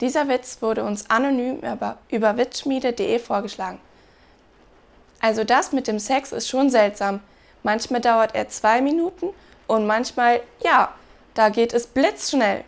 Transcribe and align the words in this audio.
Dieser 0.00 0.28
Witz 0.28 0.62
wurde 0.62 0.84
uns 0.84 1.08
anonym 1.10 1.58
über, 1.58 1.98
über 2.08 2.36
witzschmiede.de 2.36 3.18
vorgeschlagen. 3.18 3.78
Also 5.20 5.44
das 5.44 5.72
mit 5.72 5.86
dem 5.86 5.98
Sex 5.98 6.32
ist 6.32 6.48
schon 6.48 6.70
seltsam. 6.70 7.20
Manchmal 7.62 8.00
dauert 8.00 8.34
er 8.34 8.48
zwei 8.48 8.80
Minuten 8.80 9.30
und 9.66 9.86
manchmal, 9.86 10.40
ja, 10.64 10.94
da 11.34 11.50
geht 11.50 11.74
es 11.74 11.86
blitzschnell. 11.86 12.64